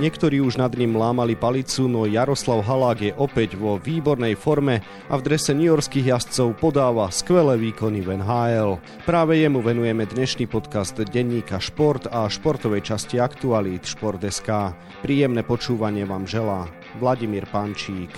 Niektorí 0.00 0.40
už 0.40 0.56
nad 0.56 0.72
ním 0.80 0.96
lámali 0.96 1.36
palicu, 1.36 1.84
no 1.84 2.08
Jaroslav 2.08 2.64
Halák 2.64 2.98
je 3.04 3.12
opäť 3.20 3.52
vo 3.52 3.76
výbornej 3.76 4.32
forme 4.32 4.80
a 5.12 5.14
v 5.20 5.24
drese 5.28 5.52
newyorských 5.52 6.16
jazdcov 6.16 6.56
podáva 6.56 7.12
skvelé 7.12 7.60
výkony 7.60 8.00
v 8.00 8.16
NHL. 8.24 8.80
Práve 9.04 9.36
jemu 9.36 9.60
venujeme 9.60 10.08
dnešný 10.08 10.48
podcast 10.48 10.96
denníka 10.96 11.60
Šport 11.60 12.08
a 12.08 12.32
športovej 12.32 12.80
časti 12.80 13.20
aktualít 13.20 13.84
Šport.sk. 13.84 14.72
Príjemné 15.04 15.44
počúvanie 15.44 16.08
vám 16.08 16.24
želá 16.24 16.64
Vladimír 16.96 17.44
Pančík. 17.52 18.08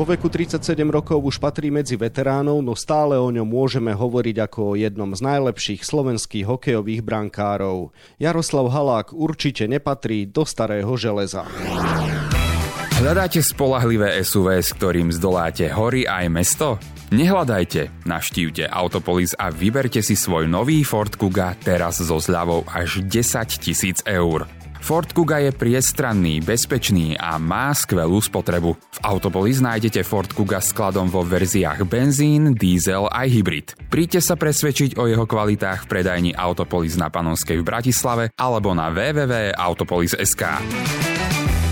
Vo 0.00 0.08
veku 0.08 0.32
37 0.32 0.64
rokov 0.88 1.20
už 1.20 1.36
patrí 1.36 1.68
medzi 1.68 1.92
veteránov, 1.92 2.64
no 2.64 2.72
stále 2.72 3.20
o 3.20 3.28
ňom 3.28 3.44
môžeme 3.44 3.92
hovoriť 3.92 4.48
ako 4.48 4.72
o 4.72 4.78
jednom 4.80 5.12
z 5.12 5.20
najlepších 5.20 5.84
slovenských 5.84 6.48
hokejových 6.48 7.04
brankárov. 7.04 7.92
Jaroslav 8.16 8.72
Halák 8.72 9.12
určite 9.12 9.68
nepatrí 9.68 10.24
do 10.24 10.48
starého 10.48 10.88
železa. 10.96 11.44
Hľadáte 12.96 13.44
spolahlivé 13.44 14.16
SUV, 14.24 14.64
s 14.64 14.72
ktorým 14.72 15.12
zdoláte 15.12 15.68
hory 15.68 16.08
aj 16.08 16.32
mesto? 16.32 16.80
Nehľadajte, 17.12 18.08
navštívte 18.08 18.72
Autopolis 18.72 19.36
a 19.36 19.52
vyberte 19.52 20.00
si 20.00 20.16
svoj 20.16 20.48
nový 20.48 20.80
Ford 20.80 21.12
Kuga 21.12 21.52
teraz 21.60 22.00
so 22.00 22.16
zľavou 22.16 22.64
až 22.72 23.04
10 23.04 23.60
tisíc 23.60 24.00
eur. 24.08 24.48
Ford 24.80 25.06
Kuga 25.12 25.38
je 25.44 25.52
priestranný, 25.52 26.40
bezpečný 26.40 27.14
a 27.20 27.36
má 27.36 27.70
skvelú 27.76 28.18
spotrebu. 28.18 28.74
V 28.74 28.98
Autopolis 29.04 29.60
nájdete 29.60 30.00
Ford 30.02 30.28
Kuga 30.32 30.58
skladom 30.58 31.06
vo 31.06 31.20
verziách 31.20 31.84
benzín, 31.84 32.56
diesel 32.56 33.06
aj 33.12 33.28
hybrid. 33.28 33.66
Príďte 33.92 34.24
sa 34.24 34.34
presvedčiť 34.40 34.96
o 34.96 35.04
jeho 35.06 35.28
kvalitách 35.28 35.84
v 35.84 35.90
predajni 35.90 36.32
Autopolis 36.32 36.96
na 36.96 37.12
Panonskej 37.12 37.60
v 37.60 37.64
Bratislave 37.64 38.24
alebo 38.34 38.72
na 38.72 38.88
www.autopolis.sk. 38.88 40.42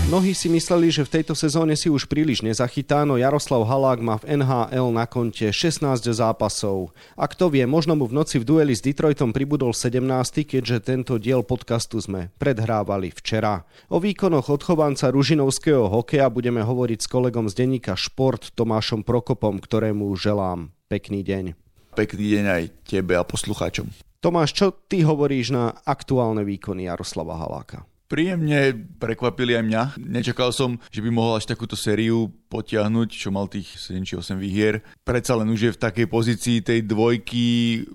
Mnohí 0.09 0.33
si 0.33 0.49
mysleli, 0.49 0.89
že 0.89 1.05
v 1.05 1.21
tejto 1.21 1.37
sezóne 1.37 1.77
si 1.77 1.85
už 1.85 2.09
príliš 2.09 2.41
nezachytá, 2.41 3.05
no 3.05 3.21
Jaroslav 3.21 3.61
Halák 3.61 4.01
má 4.01 4.17
v 4.17 4.41
NHL 4.41 4.89
na 4.89 5.05
konte 5.05 5.45
16 5.53 5.85
zápasov. 6.01 6.97
A 7.13 7.29
kto 7.29 7.53
vie, 7.53 7.61
možno 7.69 7.93
mu 7.93 8.09
v 8.09 8.17
noci 8.17 8.41
v 8.41 8.45
dueli 8.49 8.73
s 8.73 8.81
Detroitom 8.81 9.29
pribudol 9.29 9.69
17, 9.69 10.01
keďže 10.49 10.81
tento 10.81 11.21
diel 11.21 11.45
podcastu 11.45 12.01
sme 12.01 12.33
predhrávali 12.41 13.13
včera. 13.13 13.69
O 13.85 14.01
výkonoch 14.01 14.49
odchovanca 14.49 15.13
ružinovského 15.13 15.85
hokeja 15.85 16.25
budeme 16.33 16.65
hovoriť 16.65 17.05
s 17.05 17.07
kolegom 17.07 17.45
z 17.45 17.53
denníka 17.53 17.93
Šport 17.93 18.57
Tomášom 18.57 19.05
Prokopom, 19.05 19.61
ktorému 19.61 20.09
želám 20.17 20.73
pekný 20.89 21.21
deň. 21.21 21.53
Pekný 21.93 22.25
deň 22.33 22.45
aj 22.49 22.63
tebe 22.81 23.13
a 23.13 23.21
poslucháčom. 23.21 23.85
Tomáš, 24.25 24.57
čo 24.57 24.73
ty 24.73 25.05
hovoríš 25.05 25.53
na 25.53 25.77
aktuálne 25.85 26.41
výkony 26.41 26.89
Jaroslava 26.89 27.37
Haláka? 27.37 27.85
Príjemne 28.09 28.73
prekvapili 28.97 29.53
aj 29.53 29.63
mňa. 29.69 29.83
Nečakal 30.01 30.49
som, 30.49 30.81
že 30.89 31.05
by 31.05 31.13
mohol 31.13 31.37
až 31.37 31.45
takúto 31.45 31.77
sériu 31.77 32.33
potiahnuť, 32.49 33.09
čo 33.13 33.29
mal 33.29 33.45
tých 33.45 33.77
7 33.77 34.01
či 34.01 34.17
8 34.17 34.33
výhier. 34.33 34.81
Predsa 35.05 35.37
len 35.37 35.53
už 35.53 35.69
je 35.69 35.75
v 35.77 35.81
takej 35.85 36.09
pozícii 36.09 36.65
tej 36.65 36.89
dvojky, 36.89 37.45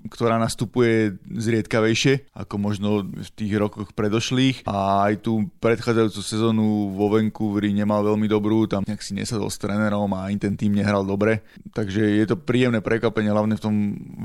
ktorá 0.07 0.39
nastupuje 0.39 1.19
zriedkavejšie, 1.27 2.31
ako 2.31 2.55
možno 2.55 3.03
v 3.03 3.29
tých 3.35 3.59
rokoch 3.59 3.91
predošlých. 3.91 4.63
A 4.63 5.11
aj 5.11 5.27
tú 5.27 5.51
predchádzajúcu 5.59 6.21
sezónu 6.23 6.95
vo 6.95 7.11
Vancouveri 7.11 7.75
nemal 7.75 8.07
veľmi 8.07 8.31
dobrú, 8.31 8.71
tam 8.71 8.87
nejak 8.87 9.03
si 9.03 9.19
nesadol 9.19 9.51
s 9.51 9.59
trénerom 9.59 10.07
a 10.15 10.31
ani 10.31 10.39
ten 10.39 10.55
tým 10.55 10.79
nehral 10.79 11.03
dobre. 11.03 11.43
Takže 11.75 12.23
je 12.23 12.23
to 12.23 12.39
príjemné 12.39 12.79
prekvapenie, 12.79 13.35
hlavne 13.35 13.59
v 13.59 13.63
tom 13.67 13.75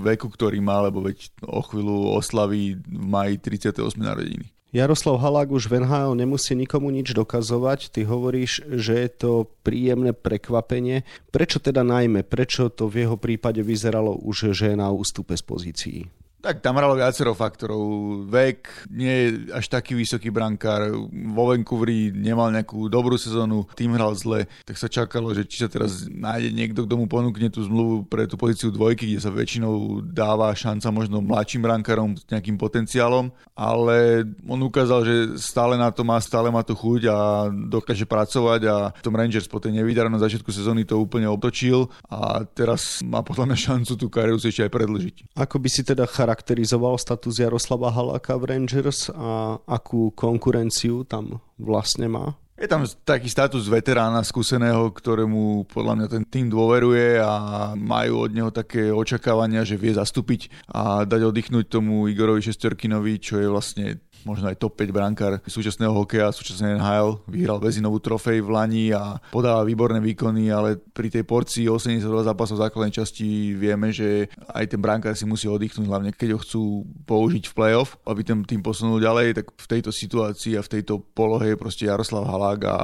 veku, 0.06 0.30
ktorý 0.30 0.62
má, 0.62 0.86
lebo 0.86 1.02
veď 1.02 1.34
o 1.50 1.66
chvíľu 1.66 2.14
oslaví 2.14 2.78
v 2.78 3.04
maji 3.10 3.42
38 3.42 3.98
narodení. 3.98 4.46
Jaroslav 4.70 5.18
Halák 5.18 5.50
už 5.50 5.66
v 5.66 5.82
NHL 5.82 6.14
nemusí 6.14 6.54
nikomu 6.54 6.94
nič 6.94 7.10
dokazovať. 7.10 7.90
Ty 7.90 8.06
hovoríš, 8.06 8.62
že 8.70 9.02
je 9.02 9.08
to 9.10 9.32
príjemné 9.66 10.14
prekvapenie. 10.14 11.02
Prečo 11.34 11.58
teda 11.58 11.82
najmä? 11.82 12.22
Prečo 12.22 12.70
to 12.70 12.86
v 12.86 13.02
jeho 13.02 13.18
prípade 13.18 13.58
vyzeralo 13.66 14.14
už, 14.22 14.54
že 14.54 14.70
je 14.70 14.76
na 14.78 14.94
ústupe 14.94 15.34
z 15.34 15.42
pozícií? 15.42 16.00
Tak 16.40 16.64
tam 16.64 16.80
hralo 16.80 16.96
viacero 16.96 17.36
faktorov. 17.36 17.84
Vek, 18.32 18.88
nie 18.88 19.12
je 19.12 19.26
až 19.52 19.68
taký 19.68 19.92
vysoký 19.92 20.32
brankár. 20.32 20.88
Vo 21.12 21.52
Vancouveri 21.52 22.08
nemal 22.16 22.48
nejakú 22.48 22.88
dobrú 22.88 23.20
sezónu, 23.20 23.68
tým 23.76 23.92
hral 23.92 24.16
zle, 24.16 24.48
tak 24.64 24.80
sa 24.80 24.88
čakalo, 24.88 25.36
že 25.36 25.44
či 25.44 25.60
sa 25.60 25.68
teraz 25.68 26.08
nájde 26.08 26.48
niekto, 26.56 26.88
kto 26.88 26.94
mu 26.96 27.04
ponúkne 27.04 27.52
tú 27.52 27.60
zmluvu 27.60 28.08
pre 28.08 28.24
tú 28.24 28.40
pozíciu 28.40 28.72
dvojky, 28.72 29.12
kde 29.12 29.20
sa 29.20 29.28
väčšinou 29.28 30.00
dáva 30.00 30.48
šanca 30.56 30.88
možno 30.88 31.20
mladším 31.20 31.60
brankárom 31.60 32.16
s 32.16 32.24
nejakým 32.32 32.56
potenciálom, 32.56 33.28
ale 33.52 34.24
on 34.48 34.64
ukázal, 34.64 35.04
že 35.04 35.14
stále 35.36 35.76
na 35.76 35.92
to 35.92 36.08
má, 36.08 36.16
stále 36.24 36.48
má 36.48 36.64
to 36.64 36.72
chuť 36.72 37.02
a 37.12 37.16
dokáže 37.52 38.08
pracovať 38.08 38.60
a 38.64 38.76
v 38.96 39.04
tom 39.04 39.12
Rangers 39.12 39.44
po 39.44 39.60
tej 39.60 39.76
nevydarenom 39.76 40.16
začiatku 40.16 40.48
sezóny 40.48 40.88
to 40.88 40.96
úplne 40.96 41.28
otočil 41.28 41.92
a 42.08 42.48
teraz 42.48 43.04
má 43.04 43.20
podľa 43.20 43.52
mňa 43.52 43.58
šancu 43.60 43.92
tú 44.00 44.08
kariéru 44.08 44.40
si 44.40 44.48
ešte 44.48 44.64
aj 44.64 44.72
predlžiť. 44.72 45.14
Ako 45.36 45.60
by 45.60 45.68
si 45.68 45.84
teda 45.84 46.08
charakterizoval 46.30 46.94
status 46.94 47.42
Jaroslava 47.42 47.90
Haláka 47.90 48.38
v 48.38 48.54
Rangers 48.54 49.10
a 49.10 49.58
akú 49.66 50.14
konkurenciu 50.14 51.02
tam 51.02 51.42
vlastne 51.58 52.06
má? 52.06 52.38
Je 52.54 52.70
tam 52.70 52.86
taký 53.02 53.26
status 53.26 53.66
veterána 53.66 54.22
skúseného, 54.22 54.94
ktorému 54.94 55.66
podľa 55.66 55.94
mňa 55.96 56.06
ten 56.06 56.22
tým 56.28 56.46
dôveruje 56.52 57.18
a 57.18 57.32
majú 57.74 58.28
od 58.28 58.30
neho 58.30 58.54
také 58.54 58.94
očakávania, 58.94 59.66
že 59.66 59.80
vie 59.80 59.90
zastúpiť 59.90 60.70
a 60.70 61.02
dať 61.02 61.34
oddychnúť 61.34 61.66
tomu 61.66 62.06
Igorovi 62.06 62.46
Šesterkinovi, 62.46 63.18
čo 63.18 63.42
je 63.42 63.48
vlastne 63.50 63.86
možno 64.24 64.50
aj 64.50 64.60
top 64.60 64.78
5 64.80 64.90
brankár 64.90 65.32
súčasného 65.44 65.92
hokeja, 65.94 66.32
súčasného 66.34 66.78
NHL. 66.80 67.08
Vyhral 67.28 67.58
Vezinovú 67.60 68.00
trofej 68.02 68.40
v 68.44 68.52
Lani 68.52 68.84
a 68.92 69.18
podáva 69.32 69.64
výborné 69.64 70.00
výkony, 70.00 70.52
ale 70.52 70.76
pri 70.78 71.08
tej 71.08 71.24
porcii 71.24 71.66
82 71.68 72.04
zápasov 72.26 72.60
základnej 72.60 72.94
časti 72.94 73.54
vieme, 73.56 73.92
že 73.94 74.28
aj 74.50 74.76
ten 74.76 74.80
brankár 74.80 75.14
si 75.16 75.24
musí 75.28 75.46
oddychnúť, 75.46 75.86
hlavne 75.86 76.10
keď 76.14 76.36
ho 76.36 76.42
chcú 76.42 76.62
použiť 77.04 77.50
v 77.50 77.56
playoff, 77.56 77.96
aby 78.04 78.20
ten 78.24 78.42
tým 78.44 78.64
posunul 78.64 79.00
ďalej, 79.00 79.42
tak 79.42 79.46
v 79.54 79.66
tejto 79.66 79.90
situácii 79.92 80.56
a 80.56 80.64
v 80.64 80.72
tejto 80.80 81.00
polohe 81.12 81.52
je 81.52 81.60
proste 81.60 81.86
Jaroslav 81.88 82.28
Halák 82.28 82.60
a 82.66 82.76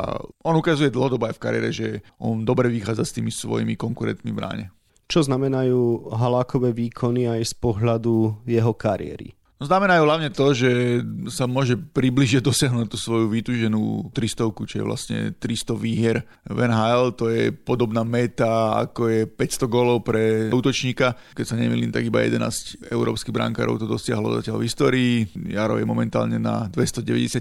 on 0.44 0.54
ukazuje 0.56 0.92
dlhodobo 0.92 1.28
aj 1.28 1.36
v 1.36 1.42
kariére, 1.42 1.68
že 1.72 2.04
on 2.20 2.44
dobre 2.44 2.68
vychádza 2.68 3.04
s 3.04 3.14
tými 3.16 3.30
svojimi 3.32 3.74
konkurentmi 3.76 4.30
v 4.32 4.38
bráne. 4.38 4.66
Čo 5.06 5.22
znamenajú 5.22 6.10
Halákové 6.10 6.74
výkony 6.74 7.30
aj 7.30 7.40
z 7.46 7.54
pohľadu 7.62 8.42
jeho 8.42 8.74
kariéry? 8.74 9.38
No 9.56 9.64
znamenajú 9.64 10.04
hlavne 10.04 10.28
to, 10.28 10.52
že 10.52 11.00
sa 11.32 11.48
môže 11.48 11.80
približiť 11.80 12.44
dosiahnuť 12.44 12.92
tú 12.92 13.00
svoju 13.00 13.32
vytúženú 13.32 14.12
300, 14.12 14.52
čo 14.52 14.74
je 14.76 14.84
vlastne 14.84 15.18
300 15.32 15.72
výhier 15.80 16.28
v 16.44 16.58
NHL. 16.68 17.16
To 17.16 17.32
je 17.32 17.56
podobná 17.56 18.04
meta, 18.04 18.76
ako 18.76 19.08
je 19.08 19.20
500 19.24 19.64
golov 19.72 20.04
pre 20.04 20.52
útočníka. 20.52 21.16
Keď 21.32 21.44
sa 21.48 21.56
nemýlim, 21.56 21.88
tak 21.88 22.04
iba 22.04 22.20
11 22.20 22.92
európskych 22.92 23.32
brankárov 23.32 23.80
to 23.80 23.88
dosiahlo 23.88 24.36
zatiaľ 24.36 24.60
v 24.60 24.66
histórii. 24.68 25.14
Jaro 25.48 25.80
je 25.80 25.88
momentálne 25.88 26.36
na 26.36 26.68
293 26.68 27.40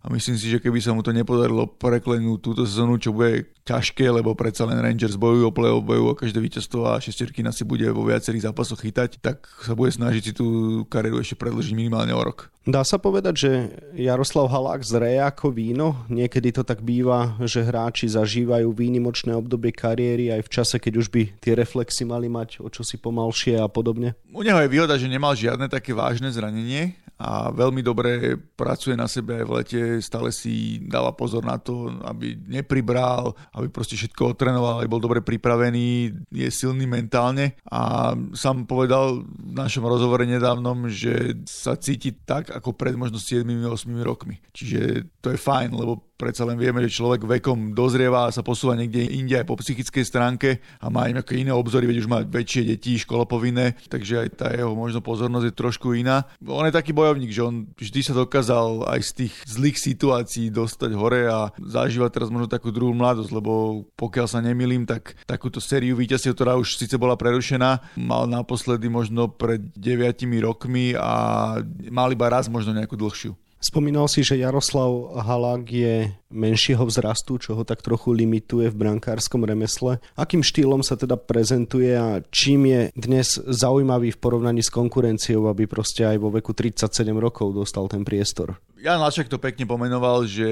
a 0.00 0.06
myslím 0.16 0.40
si, 0.40 0.48
že 0.48 0.64
keby 0.64 0.80
sa 0.80 0.96
mu 0.96 1.04
to 1.04 1.12
nepodarilo 1.12 1.68
preklenúť 1.76 2.40
túto 2.40 2.64
sezónu, 2.64 2.96
čo 2.96 3.12
bude 3.12 3.52
ťažké, 3.64 4.12
lebo 4.12 4.36
predsa 4.36 4.68
len 4.68 4.76
Rangers 4.76 5.16
bojujú 5.16 5.48
o 5.48 5.52
play 5.56 5.72
bojujú 5.72 6.04
o 6.12 6.14
každé 6.16 6.38
víťazstvo 6.40 6.80
a 6.84 7.00
šestierky 7.00 7.40
si 7.48 7.64
bude 7.64 7.88
vo 7.88 8.04
viacerých 8.04 8.52
zápasoch 8.52 8.84
chytať, 8.84 9.24
tak 9.24 9.48
sa 9.64 9.72
bude 9.72 9.88
snažiť 9.88 10.22
si 10.22 10.32
tú 10.36 10.46
kariéru 10.92 11.24
ešte 11.24 11.33
ešte 11.34 11.42
predlžiť 11.42 11.74
minimálne 11.74 12.14
o 12.14 12.22
rok. 12.22 12.54
Dá 12.64 12.80
sa 12.86 12.96
povedať, 12.96 13.34
že 13.36 13.50
Jaroslav 13.92 14.48
Halák 14.48 14.80
zreje 14.86 15.20
ako 15.20 15.52
víno? 15.52 16.00
Niekedy 16.08 16.54
to 16.54 16.62
tak 16.64 16.80
býva, 16.80 17.36
že 17.44 17.60
hráči 17.60 18.08
zažívajú 18.08 18.72
výnimočné 18.72 19.36
obdobie 19.36 19.74
kariéry 19.74 20.32
aj 20.32 20.48
v 20.48 20.52
čase, 20.54 20.76
keď 20.80 20.94
už 20.96 21.06
by 21.12 21.22
tie 21.44 21.52
reflexy 21.52 22.08
mali 22.08 22.30
mať 22.30 22.64
o 22.64 22.72
čosi 22.72 22.96
pomalšie 22.96 23.60
a 23.60 23.68
podobne? 23.68 24.16
U 24.32 24.40
neho 24.40 24.56
je 24.64 24.72
výhoda, 24.72 24.96
že 24.96 25.12
nemal 25.12 25.36
žiadne 25.36 25.68
také 25.68 25.92
vážne 25.92 26.32
zranenie 26.32 26.96
a 27.24 27.48
veľmi 27.48 27.80
dobre 27.80 28.36
pracuje 28.36 28.92
na 28.92 29.08
sebe 29.08 29.40
aj 29.40 29.44
v 29.48 29.54
lete, 29.56 29.82
stále 30.04 30.28
si 30.28 30.84
dáva 30.84 31.16
pozor 31.16 31.40
na 31.40 31.56
to, 31.56 31.88
aby 32.04 32.36
nepribral, 32.44 33.32
aby 33.56 33.72
proste 33.72 33.96
všetko 33.96 34.36
otrenoval, 34.36 34.84
aby 34.84 34.88
bol 34.92 35.00
dobre 35.00 35.24
pripravený, 35.24 36.12
je 36.28 36.48
silný 36.52 36.84
mentálne 36.84 37.56
a 37.64 38.12
sám 38.36 38.68
povedal 38.68 39.24
v 39.24 39.52
našom 39.56 39.88
rozhovore 39.88 40.28
nedávnom, 40.28 40.92
že 40.92 41.40
sa 41.48 41.80
cíti 41.80 42.12
tak, 42.12 42.52
ako 42.52 42.76
pred 42.76 42.92
možno 42.92 43.16
7-8 43.16 43.64
rokmi. 44.04 44.44
Čiže 44.52 45.08
to 45.24 45.32
je 45.32 45.40
fajn, 45.40 45.72
lebo 45.72 46.13
predsa 46.14 46.46
len 46.46 46.56
vieme, 46.58 46.80
že 46.86 46.94
človek 46.94 47.26
vekom 47.26 47.74
dozrieva 47.74 48.26
a 48.28 48.34
sa 48.34 48.46
posúva 48.46 48.78
niekde 48.78 49.04
inde 49.04 49.34
aj 49.34 49.46
po 49.46 49.58
psychickej 49.58 50.04
stránke 50.06 50.48
a 50.78 50.86
má 50.88 51.10
aj 51.10 51.20
nejaké 51.20 51.34
iné 51.38 51.50
obzory, 51.50 51.90
veď 51.90 52.06
už 52.06 52.08
má 52.10 52.18
väčšie 52.22 52.70
deti, 52.70 52.96
školopovinné, 52.98 53.76
takže 53.90 54.26
aj 54.26 54.28
tá 54.38 54.46
jeho 54.54 54.72
možno 54.72 55.02
pozornosť 55.02 55.46
je 55.50 55.54
trošku 55.54 55.98
iná. 55.98 56.26
On 56.46 56.64
je 56.64 56.74
taký 56.74 56.94
bojovník, 56.94 57.34
že 57.34 57.44
on 57.44 57.66
vždy 57.74 58.00
sa 58.00 58.14
dokázal 58.14 58.86
aj 58.88 59.00
z 59.02 59.10
tých 59.24 59.34
zlých 59.44 59.78
situácií 59.78 60.48
dostať 60.54 60.90
hore 60.94 61.26
a 61.26 61.50
zažíva 61.58 62.08
teraz 62.08 62.30
možno 62.30 62.46
takú 62.46 62.70
druhú 62.70 62.94
mladosť, 62.94 63.30
lebo 63.34 63.84
pokiaľ 63.98 64.26
sa 64.30 64.40
nemilím, 64.40 64.86
tak 64.86 65.18
takúto 65.26 65.58
sériu 65.58 65.98
víťazstiev, 65.98 66.34
ktorá 66.38 66.54
už 66.56 66.78
síce 66.78 66.94
bola 66.96 67.18
prerušená, 67.18 67.98
mal 67.98 68.30
naposledy 68.30 68.86
možno 68.86 69.28
pred 69.28 69.60
9 69.74 70.24
rokmi 70.40 70.94
a 70.94 71.58
mal 71.90 72.08
iba 72.14 72.26
raz 72.30 72.46
možno 72.46 72.72
nejakú 72.72 72.94
dlhšiu. 72.94 73.43
Spomínal 73.64 74.12
si, 74.12 74.20
že 74.20 74.36
Jaroslav 74.36 75.16
Halák 75.24 75.64
je 75.72 76.12
menšieho 76.28 76.84
vzrastu, 76.84 77.40
čo 77.40 77.56
ho 77.56 77.64
tak 77.64 77.80
trochu 77.80 78.12
limituje 78.12 78.68
v 78.68 78.76
brankárskom 78.76 79.40
remesle. 79.40 80.04
Akým 80.20 80.44
štýlom 80.44 80.84
sa 80.84 81.00
teda 81.00 81.16
prezentuje 81.16 81.96
a 81.96 82.20
čím 82.28 82.68
je 82.68 82.80
dnes 82.92 83.40
zaujímavý 83.40 84.12
v 84.12 84.20
porovnaní 84.20 84.60
s 84.60 84.68
konkurenciou, 84.68 85.48
aby 85.48 85.64
proste 85.64 86.04
aj 86.04 86.20
vo 86.20 86.28
veku 86.28 86.52
37 86.52 87.08
rokov 87.16 87.56
dostal 87.56 87.88
ten 87.88 88.04
priestor? 88.04 88.60
Jan 88.84 89.00
Lačak 89.00 89.32
to 89.32 89.40
pekne 89.40 89.64
pomenoval, 89.64 90.28
že 90.28 90.44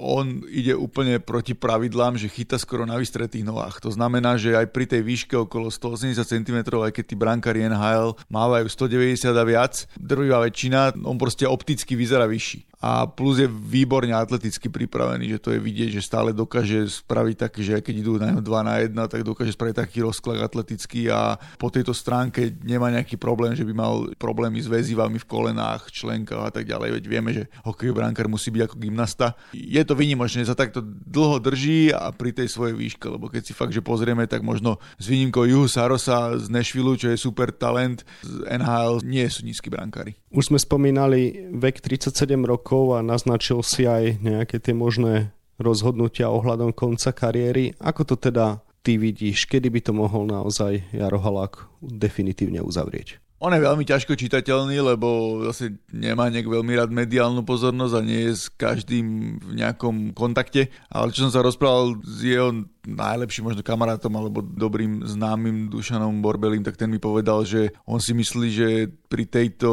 on 0.00 0.40
ide 0.48 0.72
úplne 0.72 1.20
proti 1.20 1.52
pravidlám, 1.52 2.16
že 2.16 2.32
chyta 2.32 2.56
skoro 2.56 2.88
na 2.88 2.96
vystretých 2.96 3.44
nohách. 3.44 3.84
To 3.84 3.92
znamená, 3.92 4.40
že 4.40 4.56
aj 4.56 4.72
pri 4.72 4.88
tej 4.88 5.04
výške 5.04 5.36
okolo 5.36 5.68
180 5.68 6.16
cm, 6.24 6.64
aj 6.72 6.92
keď 6.96 7.04
tí 7.04 7.12
brankári 7.20 7.68
NHL 7.68 8.16
mávajú 8.32 8.64
190 8.72 9.28
a 9.28 9.44
viac, 9.44 9.84
drvivá 10.00 10.40
väčšina, 10.48 10.96
on 11.04 11.20
proste 11.20 11.44
opticky 11.44 11.92
vyzerá 12.00 12.24
vyšší 12.24 12.64
a 12.76 13.08
plus 13.08 13.40
je 13.40 13.48
výborne 13.48 14.12
atleticky 14.12 14.68
pripravený, 14.68 15.36
že 15.36 15.40
to 15.40 15.48
je 15.56 15.60
vidieť, 15.60 15.96
že 15.96 16.04
stále 16.04 16.36
dokáže 16.36 16.84
spraviť 17.02 17.36
taký, 17.48 17.60
že 17.64 17.74
keď 17.80 17.94
idú 17.98 18.12
na 18.20 18.36
2 18.36 18.44
na 18.44 18.84
1, 18.84 18.92
tak 19.08 19.24
dokáže 19.24 19.56
spraviť 19.56 19.74
taký 19.80 19.98
rozklad 20.04 20.44
atletický 20.44 21.08
a 21.08 21.40
po 21.56 21.72
tejto 21.72 21.96
stránke 21.96 22.52
nemá 22.60 22.92
nejaký 22.92 23.16
problém, 23.16 23.56
že 23.56 23.64
by 23.64 23.72
mal 23.72 24.12
problémy 24.20 24.60
s 24.60 24.68
väzivami 24.68 25.16
v 25.16 25.28
kolenách, 25.28 25.88
členkách 25.88 26.46
a 26.46 26.52
tak 26.52 26.68
ďalej, 26.68 27.00
veď 27.00 27.04
vieme, 27.08 27.30
že 27.32 27.48
hokejový 27.66 27.98
brankár 27.98 28.30
musí 28.30 28.54
byť 28.54 28.62
ako 28.70 28.76
gymnasta. 28.78 29.34
Je 29.50 29.82
to 29.82 29.98
vynimočné, 29.98 30.46
sa 30.46 30.54
takto 30.54 30.80
dlho 30.86 31.42
drží 31.42 31.90
a 31.90 32.14
pri 32.14 32.30
tej 32.30 32.46
svojej 32.46 32.78
výške, 32.78 33.10
lebo 33.10 33.26
keď 33.26 33.42
si 33.42 33.52
fakt, 33.52 33.74
že 33.74 33.82
pozrieme, 33.82 34.30
tak 34.30 34.46
možno 34.46 34.78
s 34.96 35.10
výnimkou 35.10 35.42
Juhu 35.42 35.66
Sarosa 35.66 36.38
z 36.38 36.46
Nashville, 36.46 36.94
čo 36.94 37.10
je 37.10 37.18
super 37.18 37.50
talent, 37.50 38.06
z 38.22 38.46
NHL 38.46 39.02
nie 39.02 39.26
sú 39.26 39.42
nízky 39.42 39.66
brankári. 39.66 40.14
Už 40.30 40.54
sme 40.54 40.62
spomínali 40.62 41.50
vek 41.50 41.82
37 41.82 42.14
rokov 42.46 42.94
a 42.94 43.02
naznačil 43.02 43.60
si 43.66 43.84
aj 43.84 44.22
nejaké 44.22 44.62
tie 44.62 44.72
možné 44.72 45.34
rozhodnutia 45.56 46.28
ohľadom 46.28 46.76
konca 46.76 47.10
kariéry. 47.16 47.72
Ako 47.80 48.04
to 48.04 48.14
teda 48.20 48.60
ty 48.86 49.00
vidíš, 49.00 49.50
kedy 49.50 49.72
by 49.72 49.80
to 49.82 49.92
mohol 49.96 50.28
naozaj 50.28 50.84
Jaro 50.94 51.18
Halák 51.18 51.66
definitívne 51.82 52.62
uzavrieť? 52.62 53.25
On 53.36 53.52
je 53.52 53.60
veľmi 53.60 53.84
ťažko 53.84 54.16
čitateľný, 54.16 54.80
lebo 54.80 55.40
zase 55.52 55.76
nemá 55.92 56.32
nejak 56.32 56.48
veľmi 56.48 56.72
rád 56.72 56.88
mediálnu 56.88 57.44
pozornosť 57.44 57.94
a 57.94 58.00
nie 58.00 58.32
je 58.32 58.32
s 58.32 58.48
každým 58.48 59.36
v 59.36 59.52
nejakom 59.60 60.16
kontakte. 60.16 60.72
Ale 60.88 61.12
čo 61.12 61.28
som 61.28 61.32
sa 61.36 61.44
rozprával 61.44 62.00
s 62.00 62.24
jeho 62.24 62.64
najlepším 62.86 63.50
možno 63.50 63.62
kamarátom 63.66 64.12
alebo 64.14 64.40
dobrým 64.40 65.02
známym 65.02 65.68
Dušanom 65.68 66.22
Borbelim, 66.22 66.62
tak 66.62 66.78
ten 66.78 66.88
mi 66.88 67.02
povedal, 67.02 67.42
že 67.42 67.74
on 67.84 67.98
si 67.98 68.14
myslí, 68.14 68.48
že 68.54 68.68
pri 69.10 69.26
tejto 69.26 69.70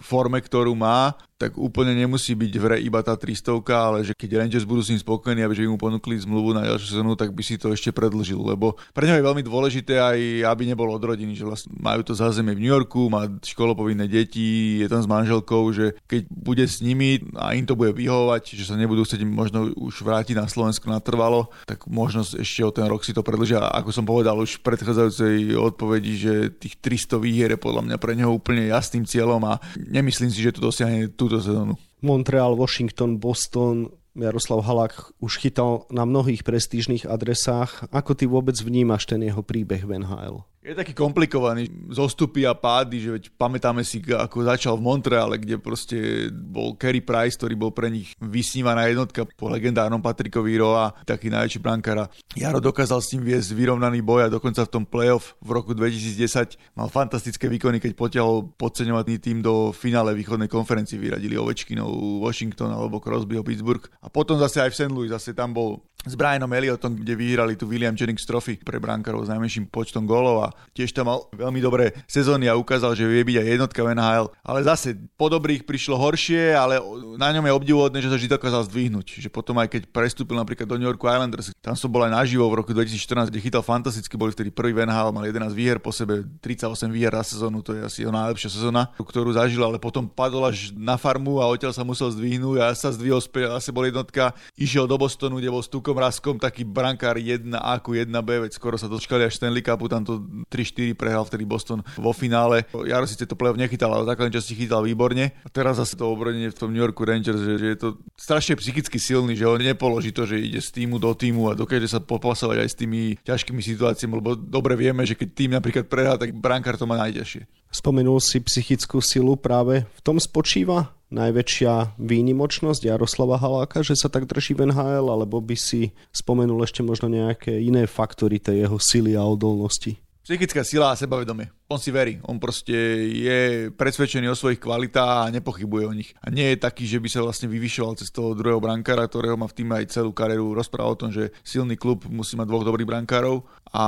forme, 0.00 0.40
ktorú 0.40 0.76
má, 0.76 1.16
tak 1.40 1.56
úplne 1.56 1.96
nemusí 1.96 2.36
byť 2.36 2.52
v 2.52 2.64
hre 2.68 2.76
iba 2.84 3.00
tá 3.00 3.16
300, 3.16 3.64
ale 3.72 3.98
že 4.04 4.12
keď 4.12 4.44
Rangers 4.44 4.68
budú 4.68 4.84
s 4.84 4.92
ním 4.92 5.00
spokojní, 5.00 5.40
aby 5.40 5.56
že 5.56 5.64
mu 5.64 5.80
ponúkli 5.80 6.20
zmluvu 6.20 6.52
na 6.52 6.68
ďalšiu 6.68 7.00
sezónu, 7.00 7.16
tak 7.16 7.32
by 7.32 7.40
si 7.40 7.56
to 7.56 7.72
ešte 7.72 7.96
predlžil, 7.96 8.36
lebo 8.44 8.76
pre 8.92 9.08
neho 9.08 9.16
je 9.16 9.24
veľmi 9.24 9.40
dôležité 9.40 9.96
aj, 9.96 10.18
aby 10.44 10.68
nebol 10.68 10.92
od 10.92 11.00
rodiny, 11.00 11.32
že 11.32 11.48
vlastne 11.48 11.72
majú 11.80 12.04
to 12.04 12.12
zázemie 12.12 12.52
v 12.52 12.68
New 12.68 12.72
Yorku, 12.76 13.08
má 13.08 13.24
školopovinné 13.40 14.04
deti, 14.04 14.84
je 14.84 14.88
tam 14.92 15.00
s 15.00 15.08
manželkou, 15.08 15.64
že 15.72 15.96
keď 16.04 16.28
bude 16.28 16.64
s 16.68 16.84
nimi 16.84 17.24
a 17.40 17.56
im 17.56 17.64
to 17.64 17.72
bude 17.72 17.96
vyhovovať, 17.96 18.60
že 18.60 18.68
sa 18.68 18.76
nebudú 18.76 19.08
chcieť 19.08 19.24
možno 19.24 19.72
už 19.80 20.04
vrátiť 20.04 20.36
na 20.36 20.44
Slovensko 20.44 20.92
natrvalo, 20.92 21.48
tak 21.64 21.88
možno 21.88 22.20
ešte 22.50 22.66
o 22.66 22.74
ten 22.74 22.90
rok 22.90 23.06
si 23.06 23.14
to 23.14 23.22
predlžia. 23.22 23.62
Ako 23.70 23.94
som 23.94 24.02
povedal 24.02 24.34
už 24.34 24.58
v 24.58 24.66
predchádzajúcej 24.66 25.54
odpovedi, 25.54 26.12
že 26.18 26.32
tých 26.50 26.82
300 26.82 27.22
výhier 27.22 27.54
je 27.54 27.62
podľa 27.62 27.86
mňa 27.86 27.96
pre 28.02 28.18
neho 28.18 28.34
úplne 28.34 28.66
jasným 28.66 29.06
cieľom 29.06 29.38
a 29.46 29.62
nemyslím 29.78 30.34
si, 30.34 30.42
že 30.42 30.58
to 30.58 30.66
dosiahne 30.68 31.08
tú 31.14 31.30
túto 31.30 31.38
sezónu. 31.38 31.78
Montreal, 32.02 32.58
Washington, 32.58 33.22
Boston, 33.22 33.86
Jaroslav 34.16 34.66
Halák 34.66 34.94
už 35.22 35.38
chytal 35.38 35.86
na 35.90 36.02
mnohých 36.02 36.42
prestížnych 36.42 37.06
adresách. 37.06 37.86
Ako 37.94 38.18
ty 38.18 38.26
vôbec 38.26 38.58
vnímaš 38.58 39.06
ten 39.06 39.22
jeho 39.22 39.42
príbeh 39.46 39.86
v 39.86 40.02
NHL? 40.02 40.42
Je 40.60 40.76
taký 40.76 40.92
komplikovaný, 40.92 41.72
zostupy 41.88 42.44
a 42.44 42.52
pády, 42.52 43.00
že 43.00 43.10
veď 43.16 43.24
pamätáme 43.32 43.80
si, 43.80 43.96
ako 44.04 44.44
začal 44.44 44.76
v 44.76 44.84
Montreale, 44.84 45.40
kde 45.40 45.56
proste 45.56 46.28
bol 46.28 46.76
Kerry 46.76 47.00
Price, 47.00 47.40
ktorý 47.40 47.56
bol 47.56 47.72
pre 47.72 47.88
nich 47.88 48.12
vysnívaná 48.20 48.84
jednotka 48.84 49.24
po 49.24 49.48
legendárnom 49.48 50.04
Patrikovi 50.04 50.60
Roa, 50.60 50.92
taký 51.08 51.32
najväčší 51.32 51.64
brankár. 51.64 52.12
Jaro 52.36 52.60
dokázal 52.60 53.00
s 53.00 53.16
ním 53.16 53.32
viesť 53.32 53.56
vyrovnaný 53.56 54.04
boj 54.04 54.28
a 54.28 54.32
dokonca 54.32 54.60
v 54.68 54.72
tom 54.76 54.84
playoff 54.84 55.32
v 55.40 55.50
roku 55.56 55.72
2010 55.72 56.76
mal 56.76 56.92
fantastické 56.92 57.48
výkony, 57.48 57.80
keď 57.80 57.96
potiahol 57.96 58.52
podceňovaný 58.52 59.16
tým 59.16 59.40
do 59.40 59.72
finále 59.72 60.12
východnej 60.12 60.52
konferencie, 60.52 61.00
vyradili 61.00 61.40
Ovečkinov 61.40 61.88
Washington 62.20 62.76
alebo 62.76 63.00
Crosbyho 63.00 63.40
Pittsburgh. 63.40 63.88
A 64.00 64.08
potom 64.08 64.40
zase 64.40 64.64
aj 64.64 64.70
v 64.72 64.78
St. 64.80 64.92
Louis, 64.92 65.12
zase 65.12 65.36
tam 65.36 65.52
bol 65.52 65.84
s 66.00 66.14
Brianom 66.16 66.48
Elliotom, 66.48 66.96
kde 66.96 67.12
vyhrali 67.12 67.60
tu 67.60 67.68
William 67.68 67.92
Jennings 67.92 68.24
Trophy 68.24 68.56
pre 68.56 68.80
brankárov 68.80 69.28
s 69.28 69.32
najmenším 69.32 69.68
počtom 69.68 70.08
golov 70.08 70.48
a 70.48 70.52
tiež 70.72 70.96
tam 70.96 71.12
mal 71.12 71.28
veľmi 71.36 71.60
dobré 71.60 71.92
sezóny 72.08 72.48
a 72.48 72.56
ukázal, 72.56 72.96
že 72.96 73.04
vie 73.04 73.20
byť 73.20 73.36
aj 73.36 73.48
jednotka 73.60 73.80
v 73.84 73.92
NHL. 73.92 74.26
Ale 74.40 74.60
zase 74.64 74.96
po 75.20 75.28
dobrých 75.28 75.68
prišlo 75.68 76.00
horšie, 76.00 76.56
ale 76.56 76.80
na 77.20 77.28
ňom 77.36 77.44
je 77.44 77.52
obdivuhodné, 77.52 77.98
že 78.00 78.08
sa 78.08 78.16
vždy 78.16 78.32
dokázal 78.32 78.64
zdvihnúť. 78.72 79.20
Že 79.20 79.28
potom 79.28 79.60
aj 79.60 79.68
keď 79.76 79.82
prestúpil 79.92 80.40
napríklad 80.40 80.64
do 80.64 80.80
New 80.80 80.88
York 80.88 81.04
Islanders, 81.04 81.52
tam 81.60 81.76
som 81.76 81.92
bol 81.92 82.00
aj 82.08 82.16
naživo 82.16 82.48
v 82.48 82.64
roku 82.64 82.72
2014, 82.72 83.28
kde 83.28 83.40
chytal 83.44 83.60
fantasticky, 83.60 84.16
boli 84.16 84.32
vtedy 84.32 84.48
prvý 84.48 84.72
v 84.72 84.88
NHL, 84.88 85.12
mal 85.12 85.28
11 85.28 85.52
výher 85.52 85.76
po 85.76 85.92
sebe, 85.92 86.24
38 86.40 86.88
výher 86.88 87.12
na 87.12 87.20
sezónu, 87.20 87.60
to 87.60 87.76
je 87.76 87.80
asi 87.84 87.98
jeho 88.08 88.14
najlepšia 88.14 88.48
sezóna, 88.48 88.88
ktorú 88.96 89.36
zažil, 89.36 89.60
ale 89.60 89.76
potom 89.76 90.08
padol 90.08 90.48
až 90.48 90.72
na 90.72 90.96
farmu 90.96 91.44
a 91.44 91.50
odtiaľ 91.52 91.76
sa 91.76 91.84
musel 91.84 92.08
zdvihnúť 92.08 92.56
a 92.64 92.72
sa 92.72 92.88
zdvihol 92.88 93.20
späť, 93.20 93.52
zase 93.60 93.70
bol 93.74 93.84
jednotka, 93.84 94.32
išiel 94.56 94.88
do 94.88 94.96
Bostonu, 94.96 95.36
kde 95.36 95.52
bol 95.52 95.60
stukom 95.90 96.06
Raskom 96.06 96.36
taký 96.38 96.62
brankár 96.62 97.18
1A 97.18 97.82
1B, 97.82 98.46
veď 98.46 98.52
skoro 98.54 98.78
sa 98.78 98.86
dočkali 98.86 99.26
až 99.26 99.42
Stanley 99.42 99.58
Cupu, 99.58 99.90
tam 99.90 100.06
to 100.06 100.22
3-4 100.46 100.94
prehral 100.94 101.26
vtedy 101.26 101.42
Boston 101.42 101.82
vo 101.98 102.14
finále. 102.14 102.62
Jaro 102.70 103.10
síce 103.10 103.26
to 103.26 103.34
play 103.34 103.50
nechytal, 103.58 103.90
ale 103.90 104.06
základnej 104.06 104.38
časti 104.38 104.54
chytal 104.54 104.86
výborne. 104.86 105.34
A 105.42 105.48
teraz 105.50 105.82
zase 105.82 105.98
to 105.98 106.06
obrodenie 106.06 106.46
v 106.46 106.54
tom 106.54 106.70
New 106.70 106.78
Yorku 106.78 107.02
Rangers, 107.02 107.42
že, 107.42 107.58
že 107.58 107.66
je 107.74 107.78
to 107.82 107.88
strašne 108.14 108.54
psychicky 108.54 109.02
silný, 109.02 109.34
že 109.34 109.50
on 109.50 109.58
nepoloží 109.58 110.14
to, 110.14 110.30
že 110.30 110.38
ide 110.38 110.62
z 110.62 110.70
týmu 110.70 111.02
do 111.02 111.10
týmu 111.10 111.50
a 111.50 111.58
dokáže 111.58 111.90
sa 111.90 111.98
popasovať 111.98 112.62
aj 112.62 112.68
s 112.70 112.78
tými 112.78 113.18
ťažkými 113.26 113.58
situáciami, 113.58 114.12
lebo 114.14 114.38
dobre 114.38 114.78
vieme, 114.78 115.02
že 115.02 115.18
keď 115.18 115.28
tým 115.34 115.50
napríklad 115.58 115.90
prehrá, 115.90 116.14
tak 116.14 116.30
brankár 116.38 116.78
to 116.78 116.86
má 116.86 116.94
najťažšie. 117.02 117.50
Spomenul 117.74 118.22
si 118.22 118.38
psychickú 118.38 119.02
silu 119.02 119.34
práve 119.34 119.90
v 119.90 120.00
tom 120.06 120.22
spočíva 120.22 120.99
najväčšia 121.10 121.98
výnimočnosť 121.98 122.86
Jaroslava 122.86 123.36
Haláka, 123.36 123.82
že 123.82 123.98
sa 123.98 124.06
tak 124.06 124.30
drží 124.30 124.54
v 124.54 124.70
NHL, 124.70 125.06
alebo 125.10 125.42
by 125.42 125.58
si 125.58 125.90
spomenul 126.14 126.62
ešte 126.62 126.80
možno 126.86 127.10
nejaké 127.10 127.58
iné 127.58 127.84
faktory 127.84 128.38
tej 128.38 128.66
jeho 128.66 128.78
sily 128.78 129.18
a 129.18 129.26
odolnosti? 129.26 129.98
Psychická 130.22 130.62
sila 130.62 130.94
a 130.94 130.98
sebavedomie 130.98 131.59
on 131.70 131.78
si 131.78 131.94
verí, 131.94 132.18
on 132.26 132.42
proste 132.42 132.74
je 133.14 133.70
presvedčený 133.70 134.26
o 134.26 134.34
svojich 134.34 134.58
kvalitách 134.58 135.30
a 135.30 135.30
nepochybuje 135.30 135.84
o 135.86 135.94
nich. 135.94 136.10
A 136.18 136.26
nie 136.34 136.50
je 136.50 136.58
taký, 136.58 136.82
že 136.82 136.98
by 136.98 137.06
sa 137.06 137.22
vlastne 137.22 137.46
vyvyšoval 137.46 137.94
cez 137.94 138.10
toho 138.10 138.34
druhého 138.34 138.58
brankára, 138.58 139.06
ktorého 139.06 139.38
má 139.38 139.46
v 139.46 139.54
týme 139.54 139.78
aj 139.78 139.94
celú 139.94 140.10
kariéru. 140.10 140.50
Rozprával 140.50 140.98
o 140.98 141.00
tom, 141.06 141.14
že 141.14 141.30
silný 141.46 141.78
klub 141.78 142.10
musí 142.10 142.34
mať 142.34 142.50
dvoch 142.50 142.66
dobrých 142.66 142.90
brankárov 142.90 143.46
a 143.70 143.84